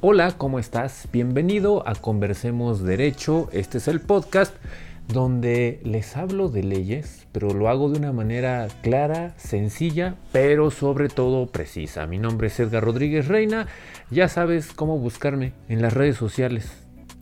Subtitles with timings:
[0.00, 1.08] Hola, ¿cómo estás?
[1.12, 3.48] Bienvenido a Conversemos Derecho.
[3.50, 4.54] Este es el podcast
[5.08, 11.08] donde les hablo de leyes, pero lo hago de una manera clara, sencilla, pero sobre
[11.08, 12.06] todo precisa.
[12.06, 13.66] Mi nombre es Edgar Rodríguez Reina.
[14.08, 16.70] Ya sabes cómo buscarme en las redes sociales.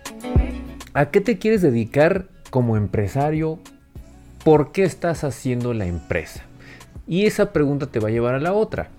[0.99, 3.59] ¿A qué te quieres dedicar como empresario?
[4.43, 6.43] ¿Por qué estás haciendo la empresa?
[7.07, 8.89] Y esa pregunta te va a llevar a la otra.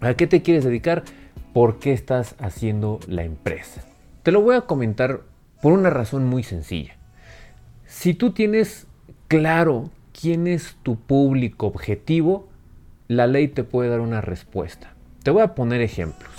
[0.00, 1.04] ¿A qué te quieres dedicar?
[1.52, 3.82] ¿Por qué estás haciendo la empresa?
[4.22, 5.20] Te lo voy a comentar
[5.60, 6.96] por una razón muy sencilla.
[7.84, 8.86] Si tú tienes
[9.28, 12.48] claro quién es tu público objetivo,
[13.08, 14.94] la ley te puede dar una respuesta.
[15.22, 16.29] Te voy a poner ejemplos.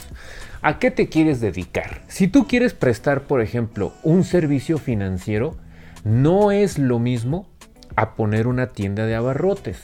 [0.64, 2.04] ¿A qué te quieres dedicar?
[2.08, 5.56] Si tú quieres prestar, por ejemplo, un servicio financiero,
[6.04, 7.48] no es lo mismo
[7.96, 9.80] a poner una tienda de abarrotes,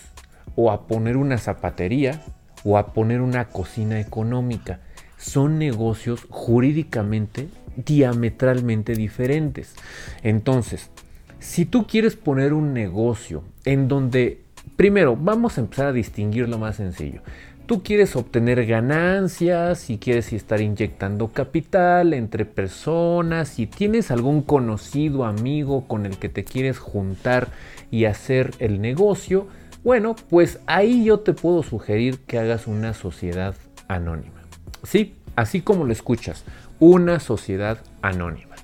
[0.55, 2.21] o a poner una zapatería,
[2.63, 4.79] o a poner una cocina económica.
[5.17, 9.73] Son negocios jurídicamente diametralmente diferentes.
[10.21, 10.91] Entonces,
[11.39, 14.44] si tú quieres poner un negocio en donde,
[14.75, 17.23] primero, vamos a empezar a distinguir lo más sencillo
[17.67, 25.25] tú quieres obtener ganancias y quieres estar inyectando capital entre personas, si tienes algún conocido
[25.25, 27.50] amigo con el que te quieres juntar
[27.91, 29.47] y hacer el negocio,
[29.83, 33.53] bueno, pues ahí yo te puedo sugerir que hagas una sociedad
[33.89, 34.41] anónima.
[34.83, 36.45] Sí, así como lo escuchas,
[36.79, 38.56] una sociedad anónima.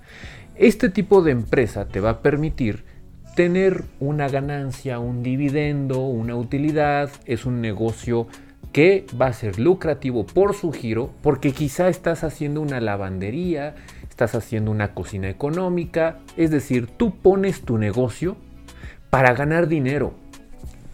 [0.56, 2.86] Este tipo de empresa te va a permitir
[3.36, 8.28] tener una ganancia, un dividendo, una utilidad, es un negocio
[8.74, 13.76] que va a ser lucrativo por su giro, porque quizá estás haciendo una lavandería,
[14.10, 18.36] estás haciendo una cocina económica, es decir, tú pones tu negocio
[19.12, 20.16] para ganar dinero,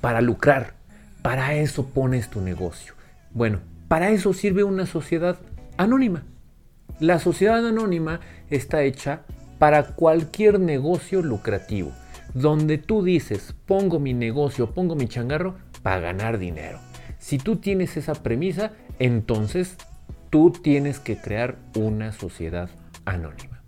[0.01, 0.73] para lucrar,
[1.22, 2.94] para eso pones tu negocio.
[3.31, 5.39] Bueno, para eso sirve una sociedad
[5.78, 6.23] anónima.
[7.00, 8.19] La sociedad anónima
[8.50, 9.22] está hecha
[9.57, 11.94] para cualquier negocio lucrativo,
[12.34, 16.88] donde tú dices, pongo mi negocio, pongo mi changarro para ganar dinero.
[17.29, 19.78] Si tú tienes esa premisa, entonces
[20.31, 22.71] tú tienes que crear una sociedad
[23.06, 23.62] anónima.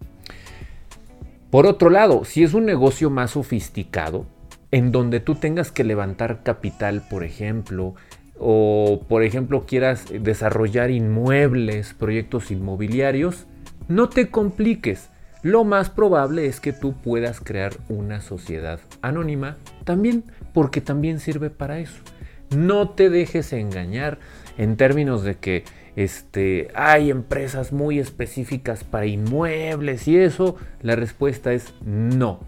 [1.52, 4.26] Por otro lado, si es un negocio más sofisticado,
[4.72, 7.94] en donde tú tengas que levantar capital, por ejemplo,
[8.40, 13.46] o por ejemplo quieras desarrollar inmuebles, proyectos inmobiliarios,
[13.88, 15.12] no te compliques.
[15.44, 21.52] Lo más probable es que tú puedas crear una sociedad anónima también, porque también sirve
[21.52, 22.02] para eso.
[22.56, 24.20] No te dejes engañar
[24.58, 25.64] en términos de que
[25.96, 30.56] este, hay empresas muy específicas para inmuebles y eso.
[30.82, 32.42] La respuesta es no.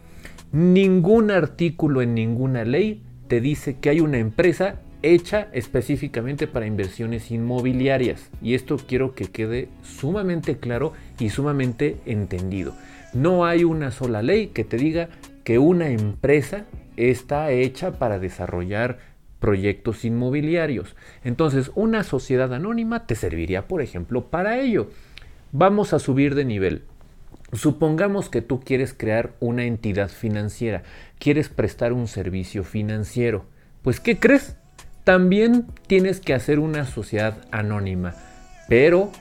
[0.51, 7.31] Ningún artículo en ninguna ley te dice que hay una empresa hecha específicamente para inversiones
[7.31, 8.29] inmobiliarias.
[8.41, 12.73] Y esto quiero que quede sumamente claro y sumamente entendido.
[13.13, 15.09] No hay una sola ley que te diga
[15.43, 16.65] que una empresa
[16.95, 19.12] está hecha para desarrollar
[19.43, 20.95] proyectos inmobiliarios.
[21.25, 24.89] Entonces, una sociedad anónima te serviría, por ejemplo, para ello.
[25.51, 26.83] Vamos a subir de nivel.
[27.51, 30.83] Supongamos que tú quieres crear una entidad financiera,
[31.19, 33.43] quieres prestar un servicio financiero.
[33.81, 34.55] Pues, ¿qué crees?
[35.03, 38.15] También tienes que hacer una sociedad anónima.
[38.69, 39.11] Pero,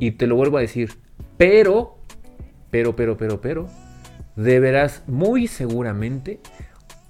[0.00, 0.94] y te lo vuelvo a decir,
[1.36, 1.96] pero,
[2.72, 3.68] pero, pero, pero, pero,
[4.34, 6.40] deberás muy seguramente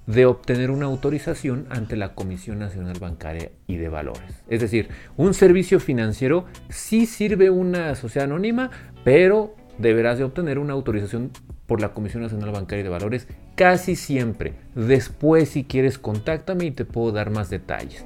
[0.07, 4.43] de obtener una autorización ante la Comisión Nacional Bancaria y de Valores.
[4.49, 8.71] Es decir, un servicio financiero sí sirve una sociedad anónima,
[9.03, 11.31] pero deberás de obtener una autorización
[11.67, 14.55] por la Comisión Nacional Bancaria y de Valores casi siempre.
[14.75, 18.05] Después, si quieres, contáctame y te puedo dar más detalles.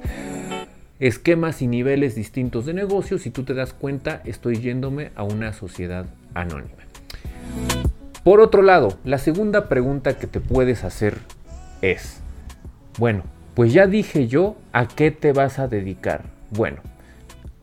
[0.99, 3.21] Esquemas y niveles distintos de negocios.
[3.21, 6.83] Si tú te das cuenta, estoy yéndome a una sociedad anónima.
[8.23, 11.17] Por otro lado, la segunda pregunta que te puedes hacer
[11.81, 12.21] es,
[12.97, 13.23] bueno,
[13.53, 16.23] pues ya dije yo a qué te vas a dedicar.
[16.51, 16.81] Bueno,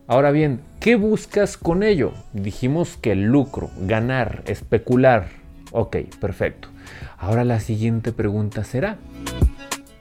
[0.07, 2.13] ahora bien, ¿qué buscas con ello?
[2.33, 5.29] Dijimos que lucro, ganar, especular.
[5.73, 6.69] Ok, perfecto.
[7.19, 8.99] Ahora la siguiente pregunta será,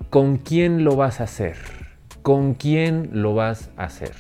[0.10, 1.58] ¿con quién lo vas a hacer?
[2.22, 4.14] ¿Con quién lo vas a hacer?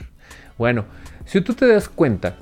[0.57, 0.85] Bueno,
[1.25, 2.37] si tú te das cuenta,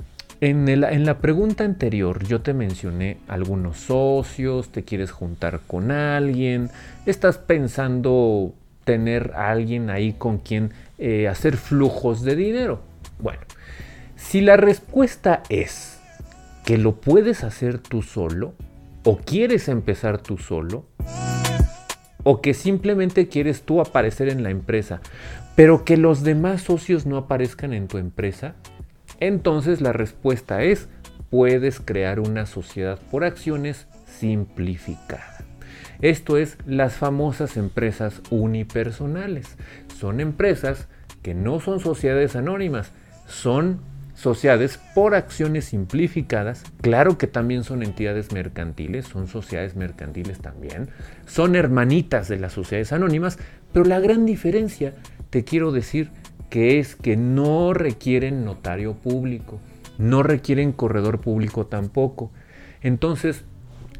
[0.50, 6.70] en, la pregunta anterior yo te mencioné algunos socios, te quieres juntar con alguien,
[7.06, 8.52] estás pensando
[8.84, 12.80] tener a alguien ahí con quien eh, hacer flujos de dinero.
[13.18, 13.40] Bueno,
[14.16, 15.98] si la respuesta es
[16.64, 18.54] que lo puedes hacer tú solo,
[19.04, 20.84] o quieres empezar tú solo,
[22.22, 25.00] o que simplemente quieres tú aparecer en la empresa,
[25.56, 28.54] pero que los demás socios no aparezcan en tu empresa,
[29.26, 30.88] entonces la respuesta es,
[31.30, 35.44] puedes crear una sociedad por acciones simplificada.
[36.00, 39.56] Esto es las famosas empresas unipersonales.
[39.98, 40.88] Son empresas
[41.22, 42.92] que no son sociedades anónimas,
[43.26, 43.80] son
[44.14, 46.62] sociedades por acciones simplificadas.
[46.80, 50.88] Claro que también son entidades mercantiles, son sociedades mercantiles también.
[51.26, 53.38] Son hermanitas de las sociedades anónimas,
[53.72, 54.94] pero la gran diferencia,
[55.30, 56.10] te quiero decir,
[56.50, 59.60] que es que no requieren notario público,
[59.98, 62.30] no requieren corredor público tampoco.
[62.82, 63.44] Entonces,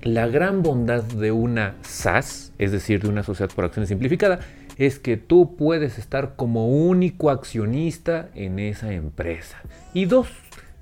[0.02, 4.40] la gran bondad de una SAS, es decir, de una sociedad por acciones simplificada,
[4.76, 9.62] es que tú puedes estar como único accionista en esa empresa.
[9.92, 10.28] Y dos,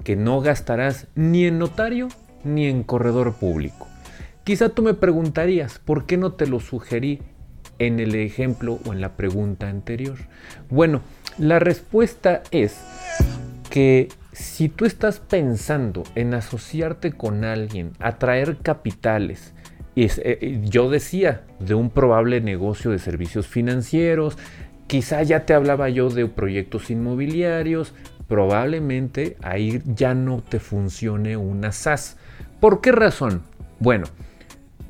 [0.02, 2.08] que no gastarás ni en notario
[2.44, 3.86] ni en corredor público.
[4.44, 7.20] Quizá tú me preguntarías, ¿por qué no te lo sugerí
[7.78, 10.18] en el ejemplo o en la pregunta anterior?
[10.68, 11.02] Bueno,
[11.38, 12.80] la respuesta es
[13.70, 19.54] que si tú estás pensando en asociarte con alguien, atraer capitales,
[19.94, 24.38] y eh, eh, yo decía de un probable negocio de servicios financieros,
[24.86, 27.94] quizá ya te hablaba yo de proyectos inmobiliarios,
[28.26, 32.16] probablemente ahí ya no te funcione una SAS.
[32.60, 33.42] ¿Por qué razón?
[33.78, 34.06] Bueno,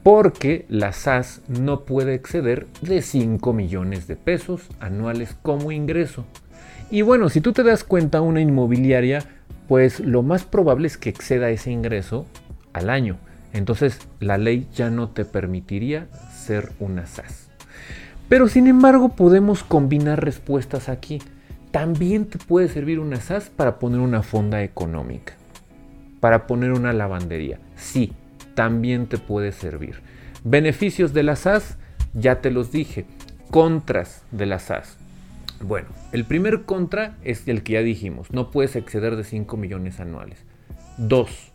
[0.03, 6.25] porque la SAS no puede exceder de 5 millones de pesos anuales como ingreso.
[6.91, 9.25] Y bueno, si tú te das cuenta, una inmobiliaria,
[9.69, 12.27] pues lo más probable es que exceda ese ingreso
[12.73, 13.17] al año.
[13.53, 17.49] Entonces la ley ya no te permitiría ser una SAS.
[18.29, 21.23] Pero sin embargo podemos combinar respuestas aquí.
[21.71, 25.35] También te puede servir una SAS para poner una fonda económica,
[26.21, 27.59] para poner una lavandería.
[27.77, 28.13] Sí,
[28.55, 30.03] también te puede servir.
[30.45, 31.79] Beneficios de la SAS,
[32.15, 33.07] ya te los dije.
[33.51, 34.99] Contras de la SAS.
[35.61, 40.01] Bueno, el primer contra es el que ya dijimos, no puedes exceder de 5 millones
[40.01, 40.45] anuales.
[40.99, 41.53] Dos,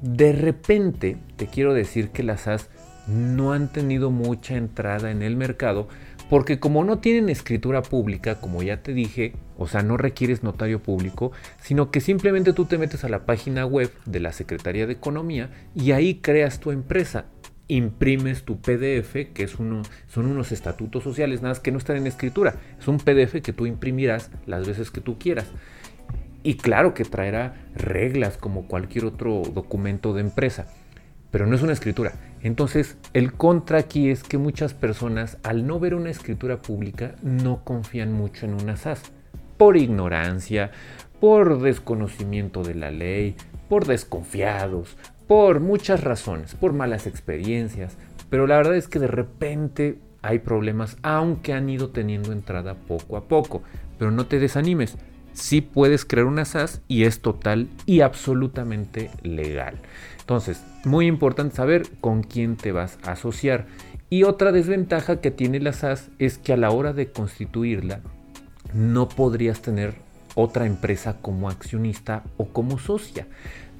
[0.00, 2.68] de repente te quiero decir que las SAS
[3.06, 5.88] no han tenido mucha entrada en el mercado
[6.28, 10.82] porque como no tienen escritura pública, como ya te dije, o sea, no requieres notario
[10.82, 14.94] público, sino que simplemente tú te metes a la página web de la Secretaría de
[14.94, 17.26] Economía y ahí creas tu empresa.
[17.68, 22.06] Imprimes tu PDF, que es son unos estatutos sociales, nada más que no están en
[22.06, 22.54] escritura.
[22.78, 25.46] Es un PDF que tú imprimirás las veces que tú quieras.
[26.44, 30.68] Y claro que traerá reglas como cualquier otro documento de empresa,
[31.30, 32.12] pero no es una escritura.
[32.42, 37.64] Entonces, el contra aquí es que muchas personas, al no ver una escritura pública, no
[37.64, 39.02] confían mucho en una SAS
[39.56, 40.70] por ignorancia,
[41.20, 43.36] por desconocimiento de la ley,
[43.68, 47.96] por desconfiados, por muchas razones, por malas experiencias,
[48.30, 53.16] pero la verdad es que de repente hay problemas, aunque han ido teniendo entrada poco
[53.16, 53.62] a poco.
[53.98, 54.98] Pero no te desanimes,
[55.36, 59.78] sí puedes crear una SAS y es total y absolutamente legal.
[60.18, 63.66] Entonces, muy importante saber con quién te vas a asociar.
[64.08, 68.00] Y otra desventaja que tiene la SAS es que a la hora de constituirla
[68.72, 69.94] no podrías tener
[70.34, 73.26] otra empresa como accionista o como socia.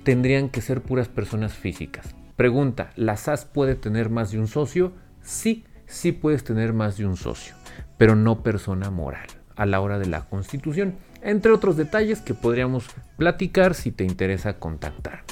[0.04, 2.14] Tendrían que ser puras personas físicas.
[2.36, 4.92] Pregunta, ¿la SAS puede tener más de un socio?
[5.22, 7.54] Sí, sí puedes tener más de un socio,
[7.96, 10.96] pero no persona moral a la hora de la constitución,
[11.26, 15.24] entre otros detalles que podríamos platicar si te interesa contactar.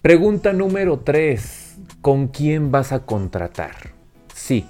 [0.00, 1.76] Pregunta número 3.
[2.00, 3.92] ¿Con quién vas a contratar?
[4.34, 4.66] Sí,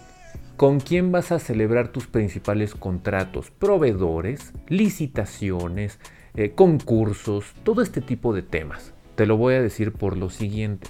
[0.57, 3.51] ¿con quién vas a celebrar tus principales contratos?
[3.53, 6.01] Proveedores, licitaciones,
[6.35, 8.93] eh, concursos, todo este tipo de temas.
[9.15, 10.89] Te lo voy a decir por lo siguiente.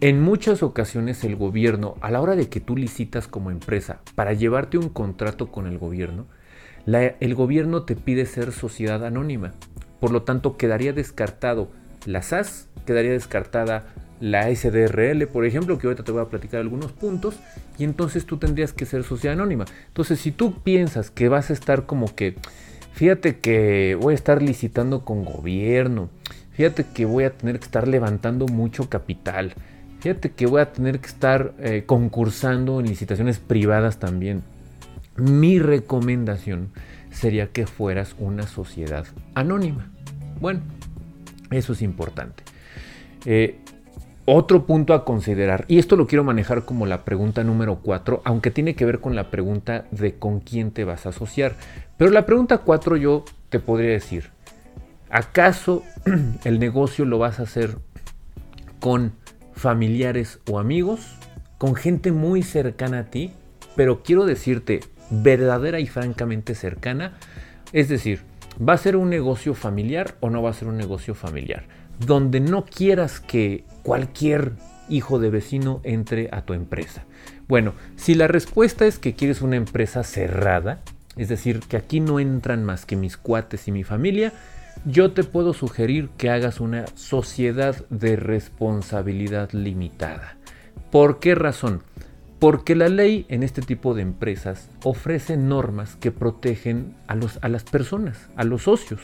[0.00, 4.34] En muchas ocasiones el gobierno, a la hora de que tú licitas como empresa para
[4.34, 6.26] llevarte un contrato con el gobierno,
[6.86, 9.52] el gobierno te pide ser sociedad anónima.
[10.00, 11.68] Por lo tanto, quedaría descartado
[12.04, 13.86] la SAS, quedaría descartada
[14.20, 17.36] la SDRL, por ejemplo, que ahorita te voy a platicar algunos puntos,
[17.78, 19.64] y entonces tú tendrías que ser sociedad anónima.
[19.88, 22.36] Entonces, si tú piensas que vas a estar como que,
[22.92, 26.10] fíjate que voy a estar licitando con gobierno,
[26.52, 29.54] fíjate que voy a tener que estar levantando mucho capital,
[30.00, 34.42] fíjate que voy a tener que estar eh, concursando en licitaciones privadas también
[35.16, 36.70] mi recomendación
[37.10, 39.90] sería que fueras una sociedad anónima.
[40.40, 40.60] Bueno,
[41.50, 42.42] eso es importante.
[43.24, 43.60] Eh,
[44.26, 48.50] otro punto a considerar, y esto lo quiero manejar como la pregunta número 4, aunque
[48.50, 51.56] tiene que ver con la pregunta de con quién te vas a asociar.
[51.98, 54.30] Pero la pregunta 4 yo te podría decir,
[55.10, 55.82] ¿acaso
[56.44, 57.76] el negocio lo vas a hacer
[58.80, 59.12] con
[59.52, 61.16] familiares o amigos?
[61.58, 63.30] ¿Con gente muy cercana a ti?
[63.76, 64.80] Pero quiero decirte,
[65.22, 67.14] verdadera y francamente cercana.
[67.72, 68.20] Es decir,
[68.60, 71.64] ¿va a ser un negocio familiar o no va a ser un negocio familiar?
[72.04, 74.52] Donde no quieras que cualquier
[74.88, 77.04] hijo de vecino entre a tu empresa.
[77.48, 80.80] Bueno, si la respuesta es que quieres una empresa cerrada,
[81.16, 84.32] es decir, que aquí no entran más que mis cuates y mi familia,
[84.84, 90.36] yo te puedo sugerir que hagas una sociedad de responsabilidad limitada.
[90.90, 91.82] ¿Por qué razón?
[92.38, 97.14] Porque la ley en este tipo de empresas ofrece normas que protegen a,
[97.48, 99.00] las personas, a los socios.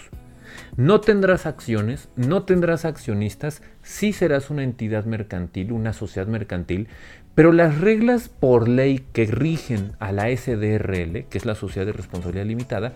[0.76, 6.88] No tendrás acciones, no tendrás accionistas, sí serás una entidad mercantil, una sociedad mercantil,
[7.34, 11.92] pero las reglas por ley que rigen a la SDRL, que es la Sociedad de
[11.92, 12.92] Responsabilidad Limitada,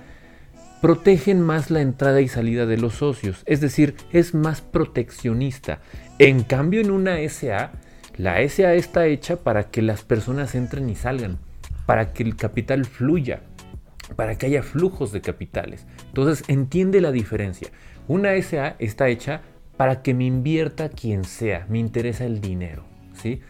[0.85, 5.79] protegen más la entrada y salida de los socios, es decir, es más proteccionista.
[6.19, 7.73] En cambio, en una SA,
[8.17, 11.39] la SA está hecha para que las personas entren y salgan,
[11.87, 13.41] para que el capital fluya,
[14.17, 15.87] para que haya flujos de capitales.
[16.07, 17.69] Entonces entiende la diferencia.
[18.07, 19.43] Una SA está hecha
[19.77, 22.85] para que me invierta quien sea, me interesa el dinero.
[23.15, 23.41] ¿sí?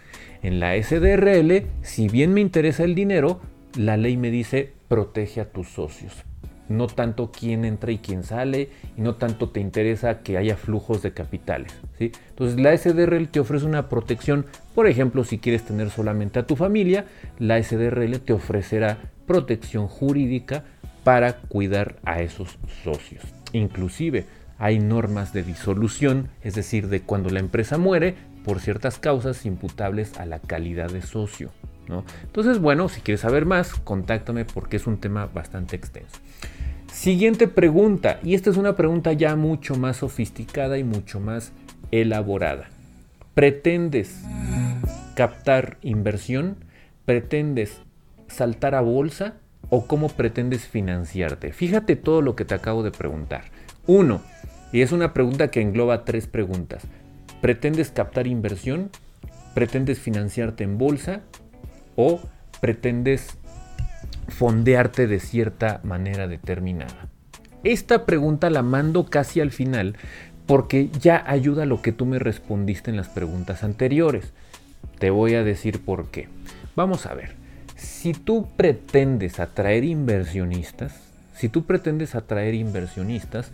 [0.42, 3.40] En la SDRL, si bien me interesa el dinero,
[3.76, 6.25] la ley me dice protege a tus socios,
[6.68, 11.02] no tanto quién entra y quién sale, y no tanto te interesa que haya flujos
[11.02, 11.73] de capitales.
[11.99, 12.12] ¿sí?
[12.30, 16.56] Entonces la SDRL te ofrece una protección, por ejemplo, si quieres tener solamente a tu
[16.56, 17.06] familia,
[17.38, 20.64] la SDRL te ofrecerá protección jurídica
[21.02, 23.23] para cuidar a esos socios.
[23.52, 24.26] Inclusive
[24.59, 30.18] hay normas de disolución, es decir, de cuando la empresa muere por ciertas causas imputables
[30.18, 31.50] a la calidad de socio.
[31.88, 32.04] ¿no?
[32.23, 36.18] Entonces, bueno, si quieres saber más, contáctame porque es un tema bastante extenso.
[36.95, 41.51] Siguiente pregunta, y esta es una pregunta ya mucho más sofisticada y mucho más
[41.91, 42.71] elaborada.
[43.35, 44.23] ¿Pretendes
[45.17, 46.57] captar inversión?
[47.05, 47.81] ¿Pretendes
[48.29, 49.35] saltar a bolsa?
[49.71, 51.53] ¿O cómo pretendes financiarte?
[51.53, 53.43] Fíjate todo lo que te acabo de preguntar.
[53.89, 54.23] Uno,
[54.73, 56.85] y es una pregunta que engloba tres preguntas.
[57.41, 58.91] ¿Pretendes captar inversión?
[59.53, 61.23] ¿Pretendes financiarte en bolsa?
[61.97, 62.21] ¿O
[62.61, 63.37] pretendes
[64.28, 67.09] fondearte de cierta manera determinada?
[67.62, 69.97] Esta pregunta la mando casi al final
[70.47, 74.33] porque ya ayuda a lo que tú me respondiste en las preguntas anteriores.
[74.99, 76.28] Te voy a decir por qué.
[76.76, 77.35] Vamos a ver,
[77.76, 81.00] si tú pretendes atraer inversionistas,
[81.35, 83.50] si tú pretendes atraer inversionistas,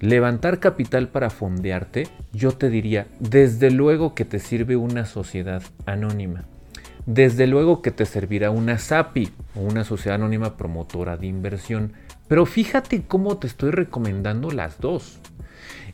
[0.00, 6.44] levantar capital para fondearte, yo te diría, desde luego que te sirve una sociedad anónima.
[7.12, 11.94] Desde luego que te servirá una SAPI o una sociedad anónima promotora de inversión.
[12.28, 15.18] Pero fíjate cómo te estoy recomendando las dos.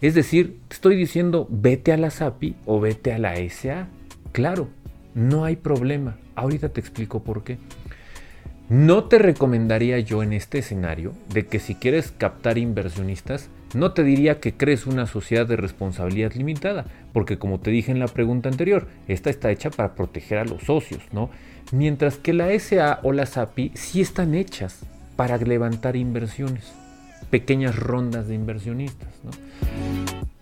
[0.03, 3.89] Es decir, te estoy diciendo vete a la SAPI o vete a la SA.
[4.33, 4.69] Claro,
[5.15, 6.19] no hay problema.
[6.35, 7.57] Ahorita te explico por qué.
[8.69, 14.03] No te recomendaría yo en este escenario de que si quieres captar inversionistas, no te
[14.03, 18.49] diría que crees una sociedad de responsabilidad limitada, porque como te dije en la pregunta
[18.49, 21.31] anterior, esta está hecha para proteger a los socios, ¿no?
[21.73, 24.81] Mientras que la SA o la SAPI sí están hechas
[25.17, 26.73] para levantar inversiones,
[27.31, 29.31] pequeñas rondas de inversionistas, ¿no?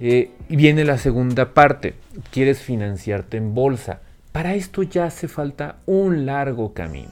[0.01, 1.95] Eh, y viene la segunda parte,
[2.31, 4.01] quieres financiarte en bolsa.
[4.33, 7.11] Para esto ya hace falta un largo camino.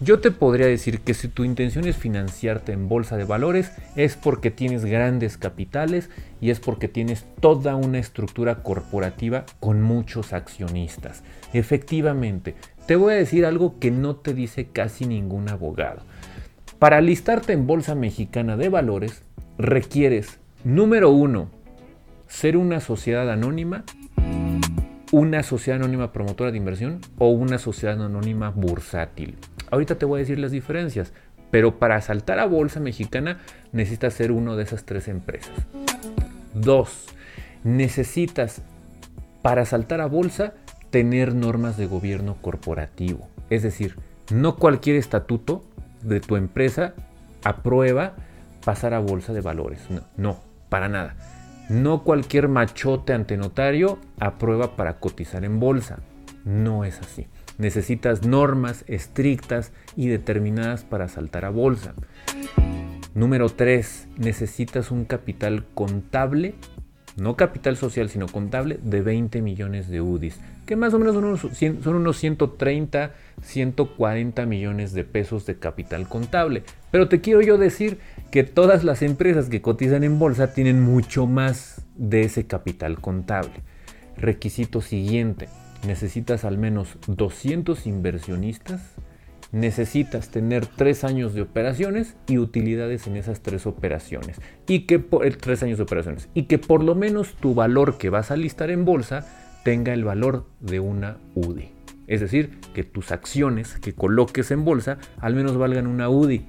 [0.00, 4.14] Yo te podría decir que si tu intención es financiarte en bolsa de valores es
[4.14, 6.08] porque tienes grandes capitales
[6.40, 11.24] y es porque tienes toda una estructura corporativa con muchos accionistas.
[11.52, 12.54] Efectivamente,
[12.86, 16.02] te voy a decir algo que no te dice casi ningún abogado.
[16.78, 19.24] Para listarte en Bolsa Mexicana de Valores
[19.58, 21.50] requieres, número uno,
[22.28, 23.82] ser una sociedad anónima,
[25.10, 29.34] una sociedad anónima promotora de inversión o una sociedad anónima bursátil.
[29.70, 31.12] Ahorita te voy a decir las diferencias,
[31.50, 33.38] pero para saltar a bolsa mexicana
[33.72, 35.52] necesitas ser uno de esas tres empresas.
[36.54, 37.06] Dos,
[37.64, 38.62] necesitas
[39.42, 40.54] para saltar a bolsa
[40.90, 43.28] tener normas de gobierno corporativo.
[43.50, 43.96] Es decir,
[44.30, 45.62] no cualquier estatuto
[46.02, 46.94] de tu empresa
[47.44, 48.14] aprueba
[48.64, 49.80] pasar a bolsa de valores.
[49.90, 51.14] No, no, para nada.
[51.68, 55.98] No cualquier machote ante notario aprueba para cotizar en bolsa.
[56.44, 57.26] No es así.
[57.58, 61.94] Necesitas normas estrictas y determinadas para saltar a bolsa.
[63.14, 64.08] Número 3.
[64.16, 66.54] Necesitas un capital contable,
[67.16, 71.24] no capital social, sino contable, de 20 millones de UDIs, que más o menos son
[71.24, 71.40] unos,
[71.82, 73.12] son unos 130,
[73.42, 76.62] 140 millones de pesos de capital contable.
[76.92, 77.98] Pero te quiero yo decir
[78.30, 83.62] que todas las empresas que cotizan en bolsa tienen mucho más de ese capital contable.
[84.16, 85.48] Requisito siguiente
[85.86, 88.82] necesitas al menos 200 inversionistas,
[89.52, 94.40] necesitas tener tres años de operaciones y utilidades en esas tres operaciones.
[94.66, 96.28] Y que por eh, años de operaciones.
[96.34, 99.26] Y que por lo menos tu valor que vas a listar en bolsa
[99.64, 101.72] tenga el valor de una UDI.
[102.06, 106.46] Es decir, que tus acciones que coloques en bolsa al menos valgan una UDI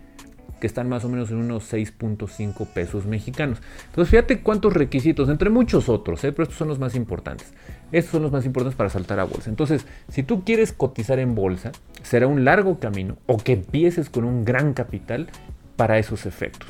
[0.60, 3.62] que están más o menos en unos 6.5 pesos mexicanos.
[3.88, 6.32] Entonces fíjate cuántos requisitos, entre muchos otros, ¿eh?
[6.32, 7.54] pero estos son los más importantes.
[7.92, 9.50] Estos son los más importantes para saltar a bolsa.
[9.50, 11.72] Entonces, si tú quieres cotizar en bolsa,
[12.04, 15.28] será un largo camino o que empieces con un gran capital
[15.76, 16.70] para esos efectos.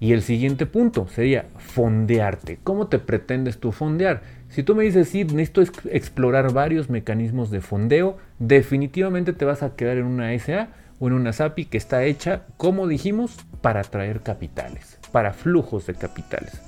[0.00, 2.58] Y el siguiente punto sería fondearte.
[2.62, 4.22] ¿Cómo te pretendes tú fondear?
[4.48, 9.76] Si tú me dices, sí, necesito explorar varios mecanismos de fondeo, definitivamente te vas a
[9.76, 10.68] quedar en una SA
[11.00, 15.94] o en una SAPI que está hecha, como dijimos, para atraer capitales, para flujos de
[15.94, 16.60] capitales.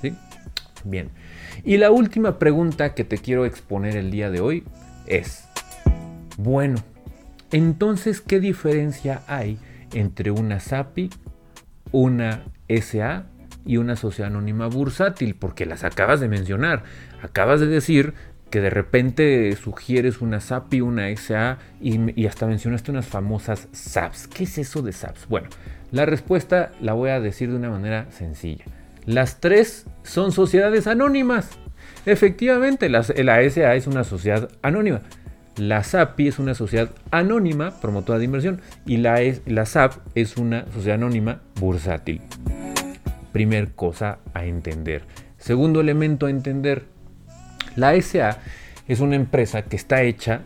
[0.83, 1.09] Bien.
[1.63, 4.63] Y la última pregunta que te quiero exponer el día de hoy
[5.05, 5.47] es,
[6.37, 6.77] bueno,
[7.51, 9.57] entonces, ¿qué diferencia hay
[9.93, 11.09] entre una SAPI,
[11.91, 13.25] una SA
[13.65, 15.35] y una sociedad anónima bursátil?
[15.35, 16.83] Porque las acabas de mencionar.
[17.21, 18.13] Acabas de decir
[18.49, 24.27] que de repente sugieres una SAPI, una SA y, hasta mencionaste unas famosas SAPs.
[24.27, 25.27] ¿Qué es eso de SAPs?
[25.27, 25.49] Bueno,
[25.91, 28.65] la respuesta la voy a decir de una manera sencilla.
[29.07, 31.51] Las tres son sociedades anónimas.
[32.05, 34.99] Efectivamente, la, SA es una sociedad anónima.
[35.55, 40.65] La SAPI es una sociedad anónima promotora de inversión y la, la SAP es una
[40.73, 42.21] sociedad anónima bursátil.
[43.31, 45.03] Primer cosa a entender.
[45.37, 46.83] Segundo elemento a entender,
[47.77, 48.39] la SA
[48.89, 50.41] es una empresa que está hecha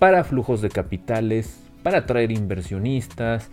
[0.00, 3.48] para flujos de capitales, para atraer inversionistas,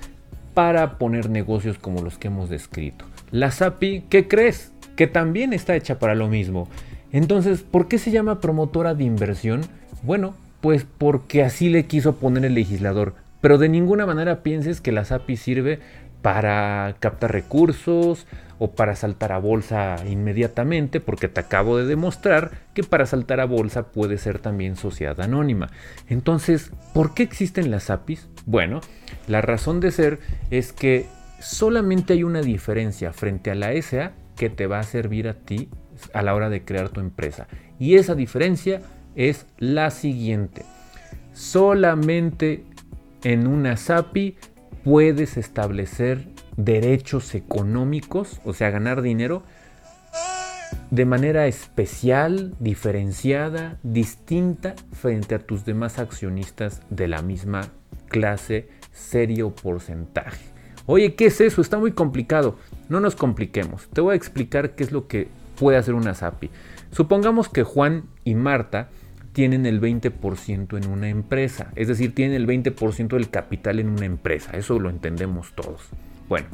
[0.55, 3.05] para poner negocios como los que hemos descrito.
[3.33, 4.73] La SAPI, ¿qué crees?
[4.95, 6.69] Que también está hecha para lo mismo.
[7.11, 9.61] Entonces, ¿por qué se llama promotora de inversión?
[10.03, 13.15] Bueno, pues porque así le quiso poner el legislador.
[13.41, 15.79] Pero de ninguna manera pienses que la SAPI sirve
[16.21, 18.27] para captar recursos
[18.59, 23.45] o para saltar a bolsa inmediatamente, porque te acabo de demostrar que para saltar a
[23.45, 25.71] bolsa puede ser también sociedad anónima.
[26.07, 28.29] Entonces, ¿por qué existen las APIs?
[28.45, 28.81] Bueno,
[29.27, 30.19] la razón de ser
[30.51, 31.07] es que
[31.43, 35.69] solamente hay una diferencia frente a la SA que te va a servir a ti
[36.13, 37.47] a la hora de crear tu empresa.
[37.79, 38.81] Y esa diferencia
[39.15, 40.63] es la siguiente.
[41.33, 42.63] Solamente
[43.23, 44.37] en una SAPI
[44.83, 46.27] puedes establecer
[46.57, 49.43] derechos económicos, o sea, ganar dinero,
[50.91, 57.69] de manera especial, diferenciada, distinta frente a tus demás accionistas de la misma
[58.09, 60.52] clase, serie o porcentaje.
[60.85, 61.61] Oye, ¿qué es eso?
[61.61, 62.57] Está muy complicado.
[62.89, 63.87] No nos compliquemos.
[63.93, 66.49] Te voy a explicar qué es lo que puede hacer una SAPI.
[66.91, 68.89] Supongamos que Juan y Marta
[69.31, 74.05] tienen el 20% en una empresa, es decir, tienen el 20% del capital en una
[74.05, 75.81] empresa, eso lo entendemos todos.
[76.29, 76.47] Bueno,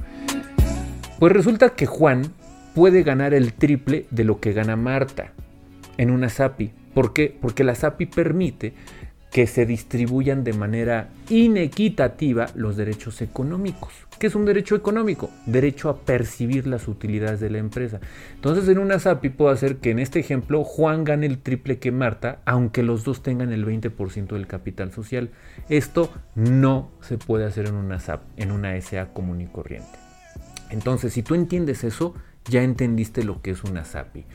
[1.20, 2.32] pues resulta que Juan
[2.74, 5.34] puede ganar el triple de lo que gana Marta
[5.98, 6.72] en una SAPI.
[6.94, 7.38] ¿Por qué?
[7.40, 8.74] Porque la SAPI permite
[9.32, 13.94] que se distribuyan de manera inequitativa los derechos económicos.
[14.18, 15.30] ¿Qué es un derecho económico?
[15.46, 18.00] Derecho a percibir las utilidades de la empresa.
[18.36, 21.92] Entonces en una SAPI puedo hacer que en este ejemplo Juan gane el triple que
[21.92, 25.30] Marta, aunque los dos tengan el 20% del capital social.
[25.70, 30.00] Esto no se puede hacer en una SAP, en una SA común y corriente.
[30.70, 32.14] Entonces si tú entiendes eso,
[32.46, 34.26] ya entendiste lo que es una SAPI.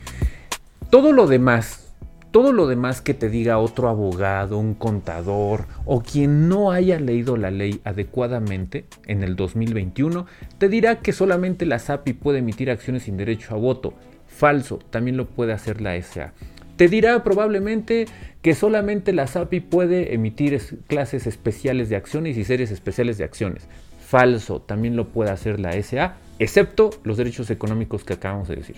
[0.89, 1.84] Todo lo demás
[2.31, 7.37] todo lo demás que te diga otro abogado, un contador o quien no haya leído
[7.37, 10.25] la ley adecuadamente en el 2021,
[10.57, 13.93] te dirá que solamente la SAPI puede emitir acciones sin derecho a voto.
[14.27, 16.33] Falso, también lo puede hacer la SA.
[16.75, 18.05] Te dirá probablemente
[18.41, 23.67] que solamente la SAPI puede emitir clases especiales de acciones y series especiales de acciones.
[24.05, 28.75] Falso, también lo puede hacer la SA, excepto los derechos económicos que acabamos de decir.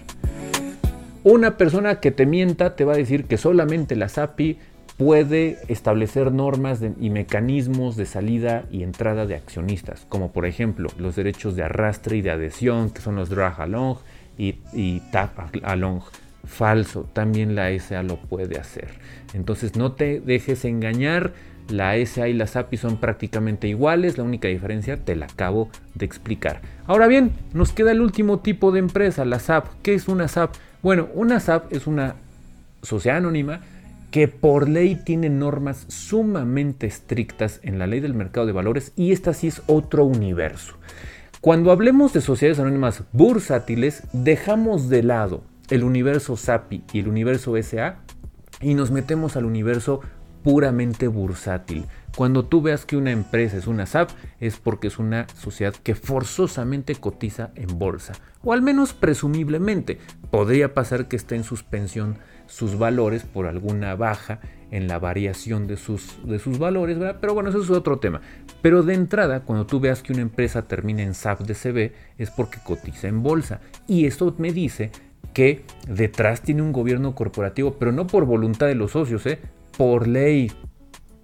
[1.30, 4.60] Una persona que te mienta te va a decir que solamente la SAPI
[4.96, 11.18] puede establecer normas y mecanismos de salida y entrada de accionistas, como por ejemplo los
[11.18, 13.98] derechos de arrastre y de adhesión, que son los drag along
[14.38, 16.00] y, y tap along.
[16.46, 18.88] Falso, también la SA lo puede hacer.
[19.34, 21.34] Entonces no te dejes engañar,
[21.68, 26.06] la SA y la SAPI son prácticamente iguales, la única diferencia te la acabo de
[26.06, 26.62] explicar.
[26.86, 29.68] Ahora bien, nos queda el último tipo de empresa, la SAP.
[29.84, 30.56] ¿Qué es una SAP?
[30.84, 32.16] Bueno, una SAP es una
[32.84, 33.62] sociedad anónima
[34.12, 39.12] que por ley tiene normas sumamente estrictas en la ley del mercado de valores y
[39.12, 40.76] esta sí es otro universo.
[41.42, 47.56] Cuando hablemos de sociedades anónimas bursátiles, dejamos de lado el universo SAPI y el universo
[47.62, 48.00] SA
[48.62, 50.02] y nos metemos al universo
[50.44, 51.86] puramente bursátil.
[52.18, 55.94] Cuando tú veas que una empresa es una SAP, es porque es una sociedad que
[55.94, 60.00] forzosamente cotiza en bolsa, o al menos presumiblemente.
[60.32, 64.40] Podría pasar que esté en suspensión sus valores por alguna baja
[64.72, 68.22] en la variación de sus, de sus valores, pero bueno, eso es otro tema.
[68.64, 72.32] Pero de entrada, cuando tú veas que una empresa termina en SAP de CB, es
[72.32, 73.62] porque cotiza en bolsa.
[73.86, 74.90] Y esto me dice
[75.36, 79.38] que detrás tiene un gobierno corporativo, pero no por voluntad de los socios, ¿eh?
[79.78, 80.52] por ley.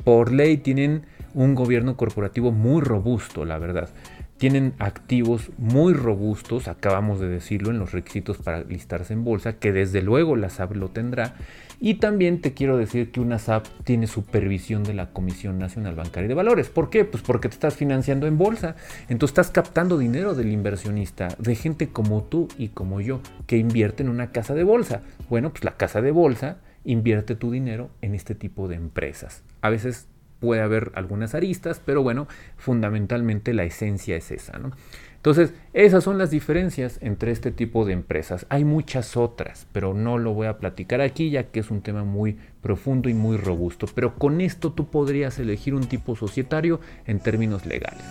[0.04, 3.90] Por ley tienen un gobierno corporativo muy robusto, la verdad.
[4.38, 9.72] Tienen activos muy robustos, acabamos de decirlo en los requisitos para listarse en bolsa, que
[9.72, 11.36] desde luego la SAP lo tendrá.
[11.80, 16.28] Y también te quiero decir que una SAP tiene supervisión de la Comisión Nacional Bancaria
[16.28, 16.70] de Valores.
[16.70, 17.06] ¿Por qué?
[17.06, 18.76] Pues porque te estás financiando en bolsa.
[19.08, 24.04] Entonces estás captando dinero del inversionista, de gente como tú y como yo, que invierte
[24.04, 25.02] en una casa de bolsa.
[25.30, 29.44] Bueno, pues la casa de bolsa invierte tu dinero en este tipo de empresas.
[29.62, 30.08] A veces
[30.40, 34.60] puede haber algunas aristas, pero bueno, fundamentalmente la esencia es esa.
[34.60, 34.72] ¿no?
[35.16, 38.46] Entonces, esas son las diferencias entre este tipo de empresas.
[38.50, 42.04] Hay muchas otras, pero no lo voy a platicar aquí ya que es un tema
[42.04, 43.88] muy profundo y muy robusto.
[43.96, 48.04] Pero con esto tú podrías elegir un tipo societario en términos legales.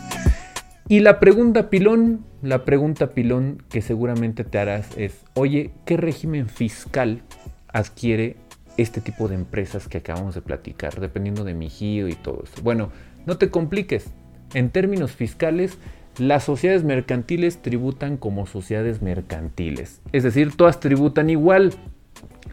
[0.88, 6.48] Y la pregunta pilón, la pregunta pilón que seguramente te harás es, oye, ¿qué régimen
[6.48, 7.20] fiscal
[7.68, 8.36] adquiere
[8.76, 12.62] este tipo de empresas que acabamos de platicar, dependiendo de mi giro y todo eso.
[12.62, 12.90] Bueno,
[13.26, 14.06] no te compliques.
[14.54, 15.78] En términos fiscales,
[16.18, 20.00] las sociedades mercantiles tributan como sociedades mercantiles.
[20.12, 21.72] Es decir, todas tributan igual.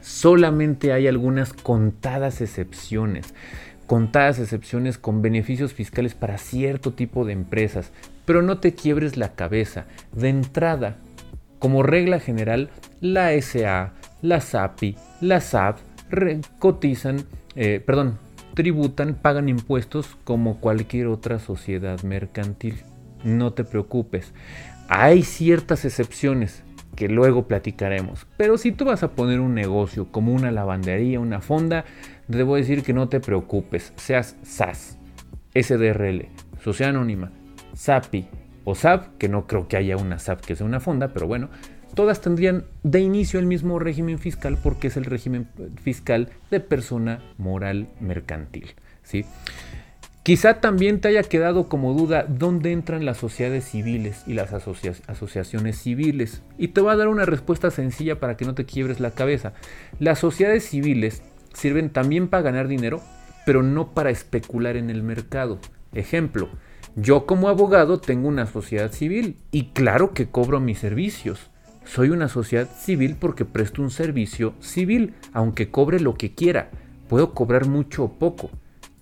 [0.01, 3.33] Solamente hay algunas contadas excepciones.
[3.85, 7.91] Contadas excepciones con beneficios fiscales para cierto tipo de empresas.
[8.25, 9.85] Pero no te quiebres la cabeza.
[10.13, 10.97] De entrada,
[11.57, 12.69] como regla general,
[13.01, 15.79] la SA, la SAPI, la SAP
[16.59, 18.17] cotizan, eh, perdón,
[18.53, 22.83] tributan, pagan impuestos como cualquier otra sociedad mercantil.
[23.23, 24.33] No te preocupes.
[24.87, 26.63] Hay ciertas excepciones
[26.95, 28.27] que luego platicaremos.
[28.37, 31.85] Pero si tú vas a poner un negocio como una lavandería, una fonda,
[32.27, 33.93] debo decir que no te preocupes.
[33.95, 34.97] Seas SAS,
[35.53, 36.27] SDRL,
[36.61, 37.31] Sociedad Anónima,
[37.73, 38.27] SAPI
[38.65, 41.49] o SAP, que no creo que haya una SAP que sea una fonda, pero bueno,
[41.93, 45.47] todas tendrían de inicio el mismo régimen fiscal porque es el régimen
[45.81, 48.75] fiscal de persona moral mercantil.
[49.03, 49.25] ¿sí?
[50.23, 55.77] Quizá también te haya quedado como duda dónde entran las sociedades civiles y las asociaciones
[55.79, 56.43] civiles.
[56.57, 59.53] Y te voy a dar una respuesta sencilla para que no te quiebres la cabeza.
[59.97, 61.23] Las sociedades civiles
[61.53, 63.01] sirven también para ganar dinero,
[63.45, 65.57] pero no para especular en el mercado.
[65.93, 66.49] Ejemplo,
[66.95, 71.49] yo como abogado tengo una sociedad civil y claro que cobro mis servicios.
[71.89, 76.69] Soy una sociedad civil porque presto un servicio civil, aunque cobre lo que quiera.
[77.07, 78.51] Puedo cobrar mucho o poco.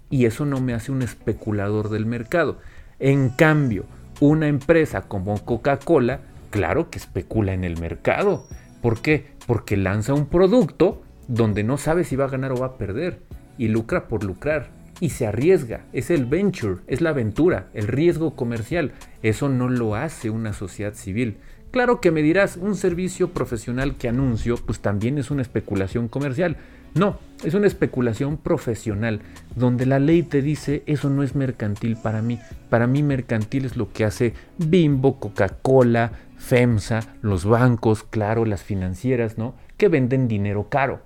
[0.09, 2.59] Y eso no me hace un especulador del mercado.
[2.97, 3.83] En cambio,
[4.21, 8.45] una empresa como Coca-Cola, claro que especula en el mercado.
[8.81, 9.33] ¿Por qué?
[9.45, 13.19] Porque lanza un producto donde no sabe si va a ganar o va a perder
[13.57, 14.69] y lucra por lucrar
[14.99, 15.85] y se arriesga.
[15.93, 18.93] Es el venture, es la aventura, el riesgo comercial.
[19.23, 21.37] Eso no lo hace una sociedad civil.
[21.77, 26.57] Claro que me dirás, un servicio profesional que anuncio, pues también es una especulación comercial.
[26.95, 29.21] No, es una especulación profesional,
[29.55, 32.39] donde la ley te dice eso no es mercantil para mí.
[32.71, 39.37] Para mí mercantil es lo que hace Bimbo, Coca-Cola, FEMSA, los bancos, claro, las financieras,
[39.37, 39.53] ¿no?
[39.77, 41.03] Que venden dinero caro.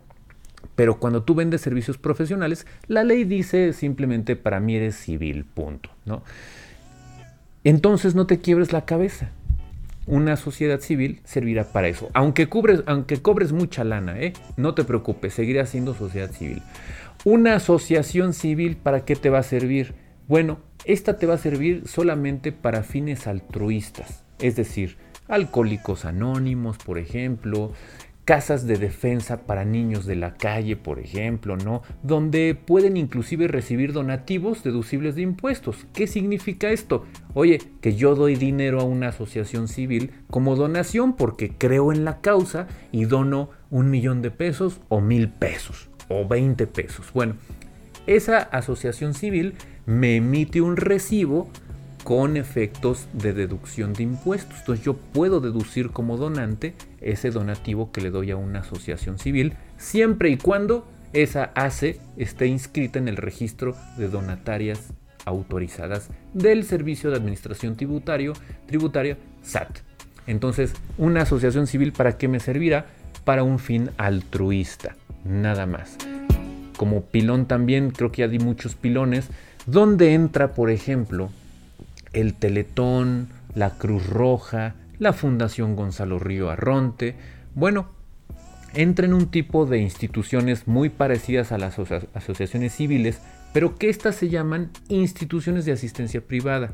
[0.78, 5.90] Pero cuando tú vendes servicios profesionales, la ley dice simplemente para mí eres civil, punto,
[6.06, 6.24] ¿no?
[7.66, 9.32] Entonces no te quiebres la cabeza.
[10.08, 12.10] Una sociedad civil servirá para eso.
[12.14, 12.50] Aunque,
[12.88, 14.34] aunque cobres mucha lana, ¿eh?
[14.58, 16.62] no te preocupes, seguirá siendo sociedad civil.
[17.24, 19.94] Una asociación civil, ¿para qué te va a servir?
[20.28, 26.98] Bueno, esta te va a servir solamente para fines altruistas, es decir, alcohólicos anónimos, por
[26.98, 27.72] ejemplo,
[28.26, 31.82] casas de defensa para niños de la calle, por ejemplo, ¿no?
[32.04, 35.86] Donde pueden inclusive recibir donativos deducibles de impuestos.
[35.94, 37.06] ¿Qué significa esto?
[37.34, 42.22] Oye, que yo doy dinero a una asociación civil como donación porque creo en la
[42.22, 47.12] causa y dono un millón de pesos o mil pesos o 20 pesos.
[47.14, 47.36] Bueno,
[48.08, 49.56] esa asociación civil
[49.86, 51.50] me emite un recibo
[52.04, 54.60] con efectos de deducción de impuestos.
[54.60, 59.54] Entonces yo puedo deducir como donante ese donativo que le doy a una asociación civil,
[59.78, 64.94] siempre y cuando esa ACE esté inscrita en el registro de donatarias
[65.26, 68.34] autorizadas del Servicio de Administración Tributario,
[68.66, 69.80] Tributaria SAT.
[70.28, 72.86] Entonces, una asociación civil para qué me servirá?
[73.26, 75.98] Para un fin altruista, nada más.
[76.78, 79.28] Como pilón también, creo que ya di muchos pilones,
[79.66, 81.30] donde entra, por ejemplo,
[82.14, 87.16] el Teletón, la Cruz Roja, la Fundación Gonzalo Río Arronte.
[87.56, 87.90] Bueno,
[88.76, 91.80] entra en un tipo de instituciones muy parecidas a las
[92.14, 93.20] asociaciones civiles,
[93.52, 96.74] pero que éstas se llaman instituciones de asistencia privada,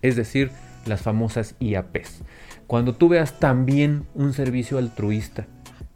[0.00, 0.50] es decir,
[0.86, 2.22] las famosas IAPs.
[2.66, 5.46] Cuando tú veas también un servicio altruista,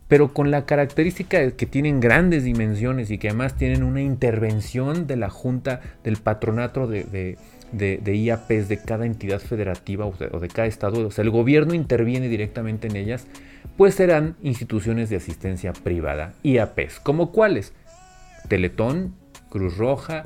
[0.08, 5.06] pero con la característica de que tienen grandes dimensiones y que además tienen una intervención
[5.06, 7.38] de la Junta del Patronato de,
[7.72, 12.88] IAPs de cada entidad federativa o de, cada estado, o sea, el gobierno interviene directamente
[12.88, 13.26] en ellas,
[13.76, 17.72] pues serán instituciones de asistencia privada, IAPs, como cuáles?
[18.48, 19.14] Teletón,
[19.50, 20.24] Cruz Roja,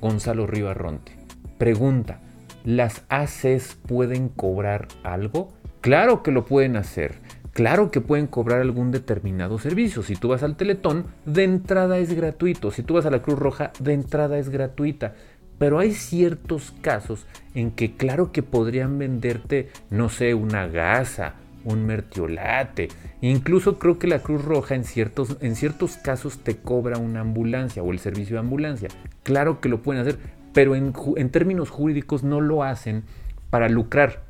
[0.00, 1.12] Gonzalo Río Arronte.
[1.58, 2.20] Pregunta,
[2.64, 5.48] ¿las ACs pueden cobrar algo?
[5.80, 7.14] Claro que lo pueden hacer.
[7.56, 10.02] Claro que pueden cobrar algún determinado servicio.
[10.02, 12.70] Si tú vas al Teletón, de entrada es gratuito.
[12.70, 15.14] Si tú vas a la Cruz Roja, de entrada es gratuita.
[15.58, 21.86] Pero hay ciertos casos en que claro que podrían venderte, no sé, una gasa, un
[21.86, 22.88] mertiolate.
[23.20, 27.82] Incluso creo que la Cruz Roja en ciertos, en ciertos casos te cobra una ambulancia
[27.82, 28.88] o el servicio de ambulancia.
[29.22, 30.18] Claro que lo pueden hacer,
[30.52, 33.04] pero en, en términos jurídicos no lo hacen
[33.50, 34.24] para lucrar.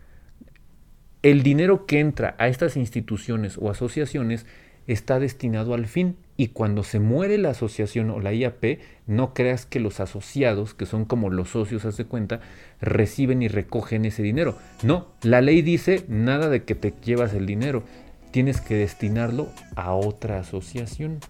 [1.22, 4.46] El dinero que entra a estas instituciones o asociaciones
[4.86, 9.64] está destinado al fin y cuando se muere la asociación o la IAP, no creas
[9.64, 12.40] que los asociados, que son como los socios, haz de cuenta,
[12.80, 14.56] reciben y recogen ese dinero.
[14.82, 17.84] No, la ley dice nada de que te llevas el dinero,
[18.32, 21.20] tienes que destinarlo a otra asociación.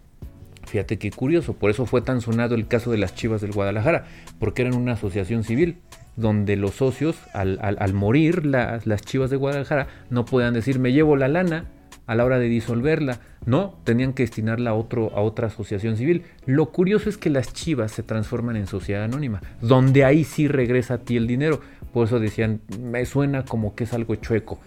[0.66, 4.07] Fíjate qué curioso, por eso fue tan sonado el caso de las Chivas del Guadalajara,
[4.40, 5.79] porque eran una asociación civil
[6.16, 11.29] donde los socios, al, morir las Chivas de Guadalajara, no puedan decir me llevo la
[11.29, 11.66] lana,
[12.07, 13.21] a la hora de disolverla.
[13.45, 16.25] No, tenían que destinarla a, otra asociación civil.
[16.47, 20.95] Lo curioso es que las chivas se transforman en sociedad anónima, donde ahí sí regresa
[20.95, 21.61] a ti el dinero.
[21.92, 24.59] Por eso decían, me suena como que es algo chueco.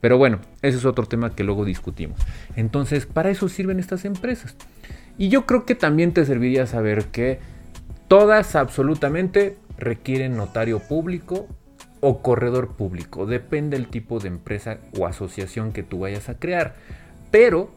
[0.00, 2.18] Pero bueno, ese es otro tema que luego discutimos.
[2.56, 4.54] Entonces, para eso sirven estas empresas.
[5.16, 7.38] Y yo creo que también te serviría saber que
[8.08, 11.48] todas absolutamente requieren notario público
[12.06, 13.24] o corredor público.
[13.24, 16.76] Depende del tipo de empresa o asociación que tú vayas a crear.
[17.30, 17.72] Pero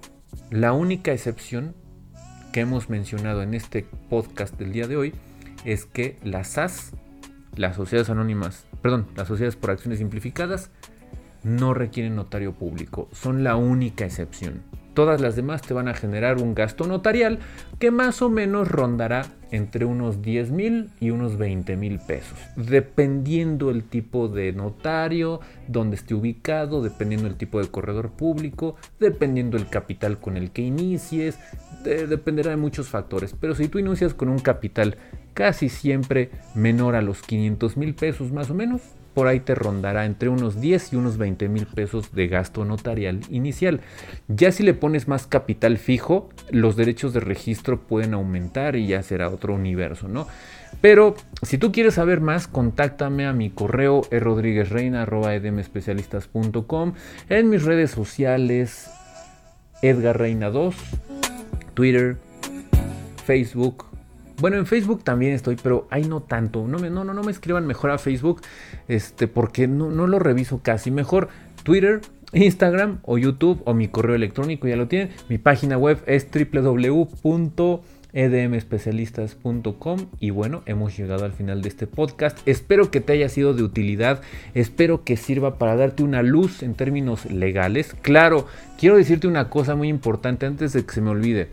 [0.51, 1.75] la única excepción
[2.51, 5.15] que hemos mencionado en este podcast del día de hoy
[5.63, 6.91] es que las SAS,
[7.55, 10.71] las sociedades anónimas, perdón, las sociedades por acciones simplificadas,
[11.43, 13.07] no requieren notario público.
[13.13, 14.61] Son la única excepción.
[14.93, 17.39] Todas las demás te van a generar un gasto notarial
[17.79, 23.69] que más o menos rondará entre unos 10 mil y unos 20 mil pesos, dependiendo
[23.69, 29.69] el tipo de notario, donde esté ubicado, dependiendo el tipo de corredor público, dependiendo el
[29.69, 31.39] capital con el que inicies,
[31.83, 33.35] dependerá de muchos factores.
[33.39, 34.97] Pero si tú inicias con un capital
[35.33, 38.81] casi siempre menor a los 500 mil pesos más o menos,
[39.17, 43.21] por ahí te rondará entre unos 10 y unos 20 mil pesos de gasto notarial
[43.31, 43.81] inicial.
[44.27, 49.01] Ya si le pones más capital fijo, los derechos de registro pueden aumentar y ya
[49.01, 50.27] será otro universo, ¿no?
[50.81, 56.93] Pero si tú quieres saber más, contáctame a mi correo rodríguezreina.edmespecialistas.com,
[57.29, 58.91] en mis redes sociales
[59.81, 60.75] Edgar Reina 2,
[61.73, 62.17] Twitter,
[63.25, 63.86] Facebook.
[64.39, 66.67] Bueno, en Facebook también estoy, pero ahí no tanto.
[66.67, 68.41] No me, no, no, me escriban mejor a Facebook,
[68.87, 70.91] este, porque no, no lo reviso casi.
[70.91, 71.29] Mejor
[71.63, 72.01] Twitter,
[72.33, 75.09] Instagram o YouTube o mi correo electrónico, ya lo tienen.
[75.29, 77.07] Mi página web es www
[78.17, 82.39] edmespecialistas.com y bueno, hemos llegado al final de este podcast.
[82.47, 84.21] Espero que te haya sido de utilidad,
[84.55, 87.95] espero que sirva para darte una luz en términos legales.
[88.01, 88.47] Claro,
[88.79, 91.49] quiero decirte una cosa muy importante antes de que se me olvide.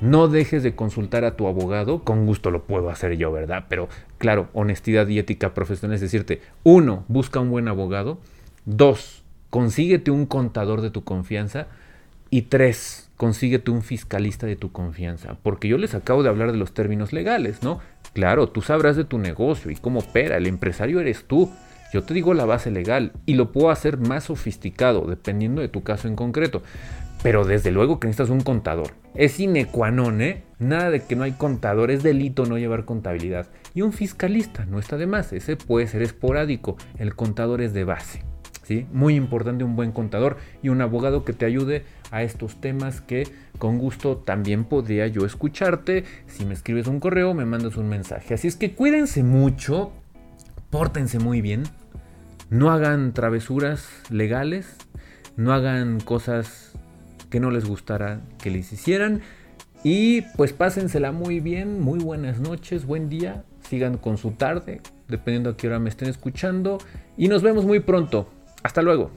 [0.00, 3.66] No dejes de consultar a tu abogado, con gusto lo puedo hacer yo, ¿verdad?
[3.68, 8.18] Pero claro, honestidad y ética profesional es decirte, uno, busca un buen abogado,
[8.64, 11.68] dos, consíguete un contador de tu confianza
[12.30, 16.58] y tres, consíguete un fiscalista de tu confianza, porque yo les acabo de hablar de
[16.58, 17.78] los términos legales, ¿no?
[18.12, 21.50] Claro, tú sabrás de tu negocio y cómo opera, el empresario eres tú.
[21.94, 25.84] Yo te digo la base legal y lo puedo hacer más sofisticado dependiendo de tu
[25.84, 26.60] caso en concreto.
[27.22, 28.94] Pero desde luego que necesitas un contador.
[29.14, 30.42] Es sine non, ¿eh?
[30.58, 33.46] Nada de que no hay contador, es delito no llevar contabilidad.
[33.76, 37.84] Y un fiscalista, no está de más, ese puede ser esporádico, el contador es de
[37.84, 38.24] base.
[38.92, 43.28] Muy importante un buen contador y un abogado que te ayude a estos temas que
[43.60, 46.02] con gusto también podría yo escucharte.
[46.26, 48.34] Si me escribes un correo, me mandas un mensaje.
[48.34, 49.92] Así es que cuídense mucho,
[50.70, 51.62] pórtense muy bien,
[52.54, 54.76] no hagan travesuras legales,
[55.36, 56.72] no hagan cosas
[57.28, 59.22] que no les gustara que les hicieran.
[59.82, 65.50] Y pues pásensela muy bien, muy buenas noches, buen día, sigan con su tarde, dependiendo
[65.50, 66.78] a qué hora me estén escuchando.
[67.16, 68.30] Y nos vemos muy pronto.
[68.62, 69.10] Hasta luego.